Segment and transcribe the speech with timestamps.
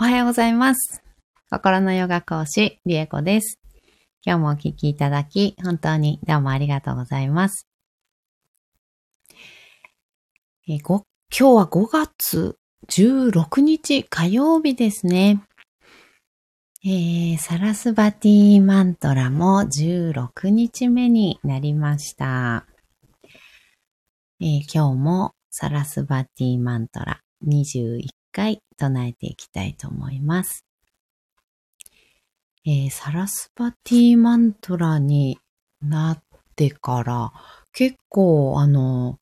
[0.00, 1.02] おはようございます。
[1.50, 3.58] 心のヨガ講師、リエコです。
[4.24, 7.66] 今日もお聞きいただき、本当にどうもありがとうございます。
[10.68, 11.02] えご
[11.36, 15.42] 今日は5月16日火曜日ですね。
[16.84, 22.66] えーサラスバティマントラも16日目になりました。
[24.40, 30.64] えー今日もサラスバティマントラ21回唱えていきたいと思います。
[32.66, 35.38] えーサラスバティマントラに
[35.80, 36.22] なっ
[36.54, 37.32] てから
[37.72, 39.18] 結構あの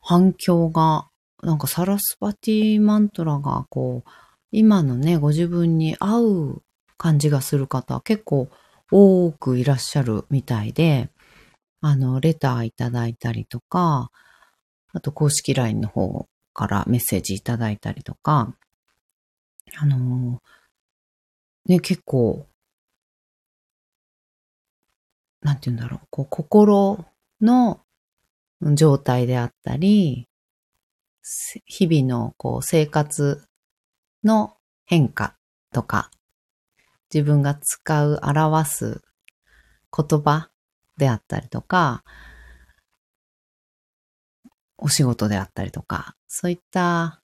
[0.00, 1.08] 反響が
[1.42, 4.10] なんかサラスバティマントラがこう
[4.50, 6.62] 今のねご自分に合う
[6.98, 8.48] 感じがする方結構
[8.90, 11.08] 多くいらっしゃるみたいで
[11.80, 14.10] あのレターいただいたりとか
[14.92, 18.54] あと公式 LINE の方からメッセージいただいたりとか、
[19.78, 20.60] あのー
[21.66, 22.46] ね、結構、
[25.42, 27.04] なんて言うんだろう、こう、心
[27.40, 27.80] の
[28.74, 30.28] 状態であったり、
[31.66, 33.44] 日々のこう生活
[34.24, 35.36] の変化
[35.72, 36.10] とか、
[37.12, 39.02] 自分が使う、表す
[39.96, 40.50] 言葉
[40.96, 42.02] であったりとか、
[44.76, 47.20] お仕事であったりとか、そういった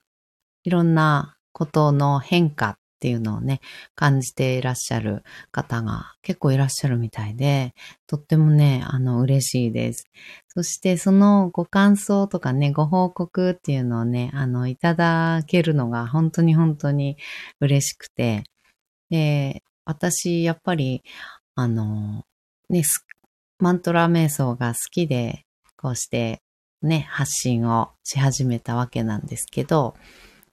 [0.65, 3.61] いろんなことの変化っていうのをね、
[3.95, 7.73] 感じていらっしゃる方が結構いらっしゃるみたいで、
[8.09, 10.07] とってもね、あの、嬉しいです。
[10.49, 17.17] そしてそのご感想とかね、ご報告っていうのをね、あの、いただけるのが本当に本当に
[17.61, 18.43] 嬉しくて、
[19.11, 21.05] で、私、やっぱり、
[21.55, 22.25] あの、
[22.71, 22.83] ね、
[23.61, 25.45] マントラ瞑想が好きで、
[25.77, 26.43] こうして
[26.83, 29.97] ね、発信をし始めたわけなんですけど、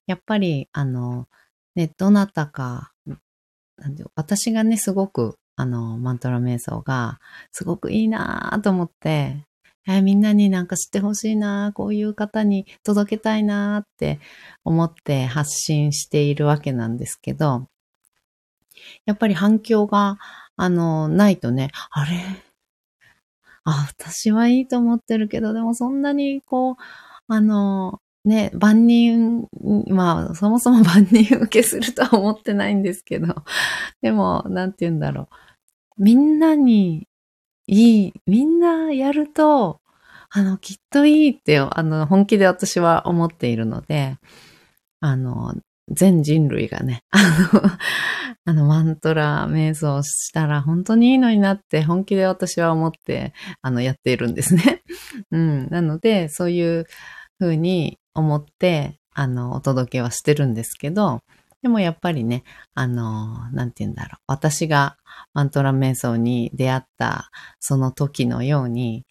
[0.08, 1.28] やっぱり、あの、
[1.76, 2.92] ね、どなたか、
[4.16, 7.20] 私がね、すごく、あの、マントラ瞑想が、
[7.52, 9.46] すごくいいなぁと思って、
[9.86, 14.20] えみんなになんか知ってほしいなぁこういう方に届けたいなぁって
[14.64, 17.68] 思って発信しているわけなんですけど、
[19.06, 20.18] やっぱり反響が、
[20.56, 22.53] あの、ないとね、あれ？
[23.66, 26.76] あ、私はいいと思ってるけど、でもそんなにこう、
[27.28, 29.48] あの、ね、万人、
[29.90, 33.36] まあ、そもそも万人受けするとは思ってないんですけど、
[34.02, 35.30] でも、なんて言うんだろ
[35.98, 36.04] う。
[36.04, 37.08] みんなに
[37.68, 39.82] いい、みんなやると、
[40.32, 44.18] あの、きっといいって、あの、本気で私は思っているので、
[45.02, 45.56] あの、
[45.90, 47.22] 全人類がね、 あ
[47.54, 47.62] の、
[48.46, 54.84] あの、マントラ瞑想したら本当にいいのになって本気で私は思って、あの、やっているんですね。
[55.32, 55.68] うん。
[55.70, 56.86] なので、そういう
[57.40, 61.22] ふうに思って、あの、お届けはしてるんですけど、
[61.62, 62.44] でもやっぱりね、
[62.74, 64.22] あの、なんて言うんだろう。
[64.28, 64.98] 私が
[65.34, 67.30] マントラ瞑想に出会った
[67.60, 69.06] その時のように、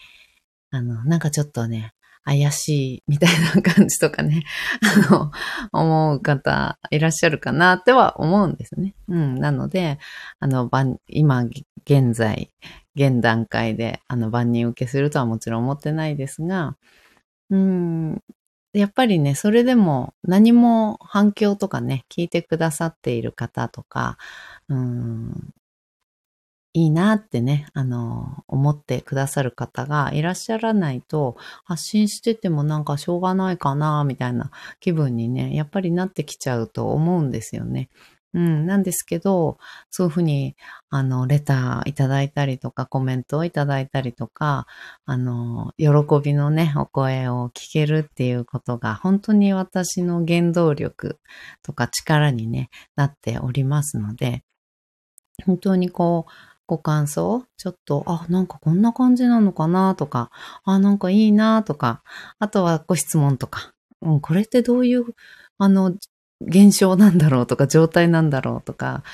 [0.71, 1.93] あの、なんかちょっとね、
[2.25, 4.45] 怪しいみたいな感じとかね、
[5.11, 5.33] あの、
[5.73, 8.95] 思う方いらっしゃるかなっては思うんですね。
[9.09, 9.35] うん。
[9.41, 9.99] なので、
[10.39, 10.71] あの、
[11.09, 11.45] 今、
[11.85, 12.51] 現在、
[12.95, 16.77] 現段階で、あの、万人受けするとはもちろん思ってないですが、
[17.51, 18.23] うん、
[18.73, 24.17] やっぱりね、それでも何も反響とかね、聞いてくださっている方とか、
[24.69, 25.51] うん、
[26.75, 34.51] いいなってね、あの、思ってくださる方がいらっしゃらないと、発信しててもなんかしょうがないかな、みたいな
[34.81, 37.91] 気分にね、やっぱりなってきちゃうと思うんですよね。
[38.35, 39.59] うん、なんですけど、
[39.91, 40.57] そういうふうに、
[40.89, 44.67] あの、レターいただいたりとか、コメントをいただいたりとか、
[45.05, 45.89] あの、喜
[46.25, 51.19] びのね、お声を聞けるっていうことが、本当に私の原動力
[51.63, 54.45] とか力にね、なっておりますので、
[55.45, 57.45] 本当にこう、ご感想？
[57.57, 60.31] ちょっと、あ、なんかこんな感じなのかなとか、
[60.65, 62.03] あ、なんかいいなとか、
[62.39, 65.05] あとはご質問とか、うん、これってどういう、
[65.59, 65.95] あの、
[66.45, 69.05] 現象なんだろうとか、状態なんだろうとか、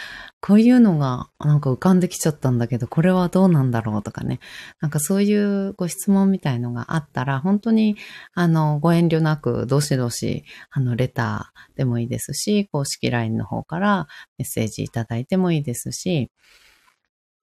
[0.41, 4.41] こういうのがなんか浮かんできちゃったんだけど、これはどうなんだろうとかね。
[4.81, 7.97] なんかそういうご質問みたいのがあったら、本当に、
[8.33, 14.07] あの、ご遠慮なく、どしどし、あの、レターでもいいですし、公式 LINE の方から
[14.39, 16.31] メッセージいただいてもいいですし、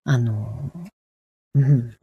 [0.08, 0.72] あの、
[1.56, 1.98] うん。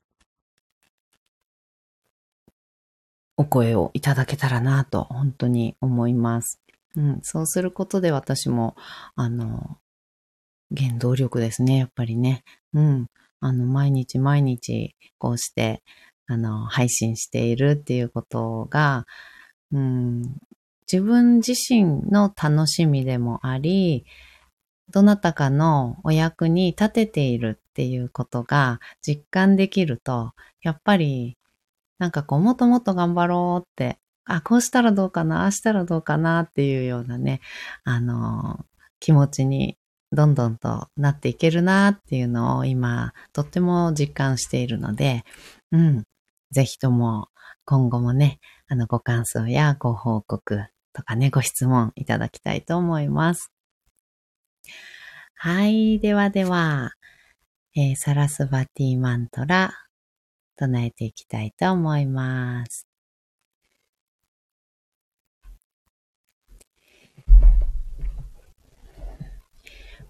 [3.37, 6.61] お声をいただけたらなと、本当に思います。
[6.97, 7.21] うん。
[7.23, 8.75] そうすることで私も、
[9.15, 9.79] あの、
[10.77, 12.43] 原動力ですね、やっぱりね。
[12.75, 13.07] うん。
[13.41, 15.85] あの、毎日毎日、こうして、
[16.27, 19.07] あの、配信しているっていうことが、
[19.71, 20.23] うん、
[20.91, 24.07] 自分自身の楽しみでもあり、
[24.91, 30.33] どなたかのお役に立てているっていうことが実感できると、
[30.63, 31.39] やっぱり
[31.99, 37.41] なんかこうもっともっと頑張ろうって、あ、こうしたらどうかな、ああしたらどうかなっていうようなね、
[37.85, 38.65] あの、
[39.01, 39.79] 気持ちに
[40.13, 45.25] どんどんとなっていけるなっていうのを今とっても実感しているので、
[45.73, 46.05] うん、
[46.51, 47.29] ぜひとも
[47.65, 48.39] 今後もね、
[48.69, 53.51] あのご感想やご報告とかね、ご質問いただきたいと思います。
[55.35, 55.99] はい。
[55.99, 56.93] ではでは、
[57.75, 59.73] えー、サラスバティマントラ、
[60.57, 62.87] 唱えていきたいと思います。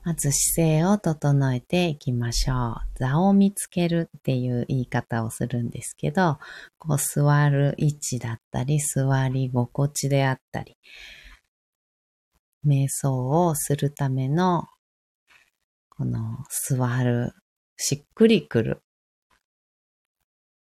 [0.05, 2.77] まず姿勢を整えていきましょう。
[2.97, 6.41] 座を見つけるっていう言い方をするんですけど、
[6.79, 10.77] こう座る位置だったり、座り心地であったり、
[12.67, 14.67] 瞑想をするための、
[15.89, 16.39] この
[16.69, 17.33] 座る、
[17.85, 18.83] しっくりくる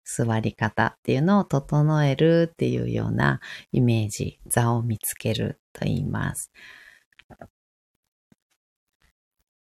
[0.04, 3.38] 座り方っていうのを整えるっていうような
[3.70, 6.50] イメージ、座を見つけると言います。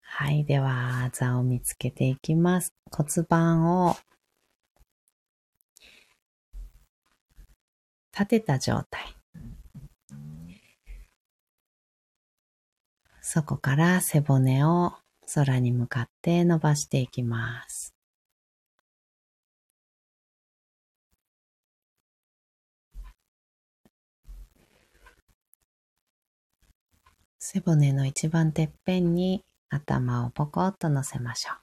[0.01, 0.45] はい。
[0.45, 2.75] では、座を見つけていきます。
[2.91, 3.95] 骨盤を
[8.13, 9.15] 立てた状態。
[13.21, 14.93] そこから背骨を
[15.33, 17.93] 空に向かって伸ばしていきます。
[27.39, 31.57] 背骨の一番てっぺんに頭をポコッと乗せましょう。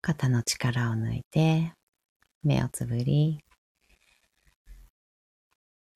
[0.00, 1.74] 肩の力を抜いて、
[2.42, 3.44] 目をつぶり、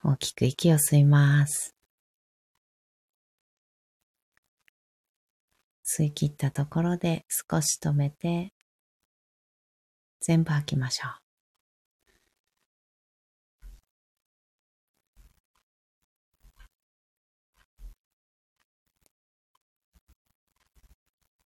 [0.09, 1.75] 大きく息を吸います。
[5.85, 8.53] 吸い切ったところで少し止めて、
[10.21, 11.13] 全部吐きましょう。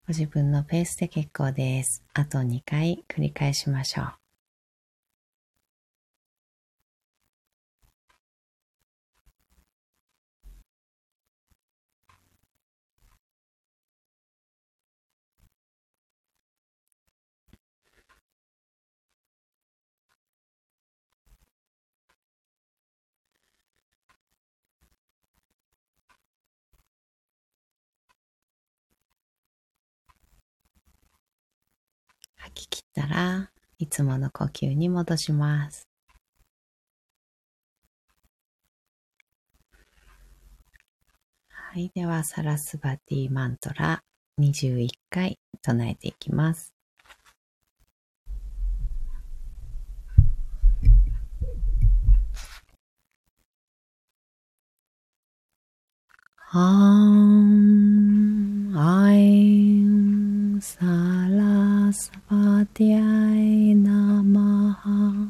[0.07, 2.05] ご自分のペースで結構です。
[2.13, 4.30] あと2回繰り返しましょう。
[32.51, 35.89] 吐き切ったらいつもの呼吸に戻します。
[41.49, 41.91] はい。
[41.95, 44.03] では、サラスバティマントラ
[44.41, 46.75] 21回唱えていきます。
[56.53, 57.00] あん、
[62.81, 65.29] Satyai Namaha.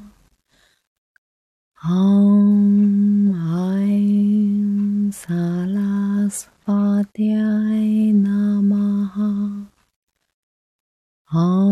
[1.82, 3.34] Om
[3.66, 6.54] Aim Sarasvatyai
[8.14, 9.66] Namaha.
[11.34, 11.69] Om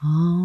[0.00, 0.37] Oh.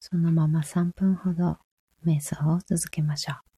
[0.00, 1.58] そのまま3分ほど
[2.06, 3.57] 瞑想を続けましょう。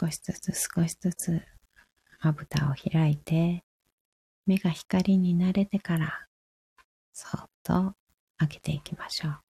[0.00, 1.42] 少しずつ少しずつ
[2.22, 3.64] まぶたを開いて
[4.46, 6.26] 目が光に慣れてから
[7.12, 7.94] そっと
[8.38, 9.47] 開けていきましょう。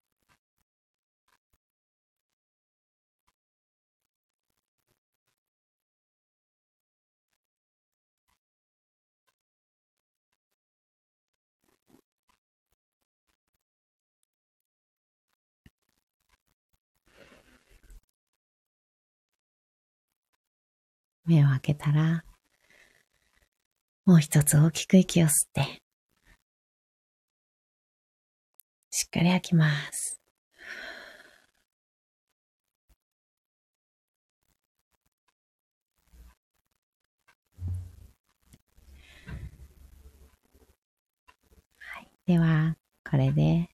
[21.29, 22.25] 目を開けたら、
[24.07, 25.83] もう一つ大きく息を吸って、
[28.91, 30.19] しっかり吐きます。
[41.79, 42.09] はい。
[42.27, 42.77] では、
[43.09, 43.69] これで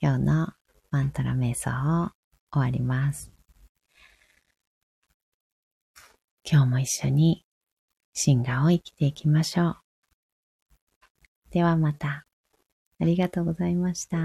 [0.00, 0.52] 今日の
[0.92, 1.70] マントラ瞑想
[2.04, 2.10] を
[2.52, 3.41] 終わります。
[6.44, 7.44] 今日も一緒に
[8.14, 9.76] シガを生きていきましょう。
[11.50, 12.26] ではまた。
[13.00, 14.18] ありがとうございました。